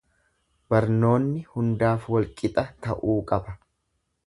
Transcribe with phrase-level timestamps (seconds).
[0.73, 3.57] Barnoonni hundaaf wal-qixa ta'uu qaba.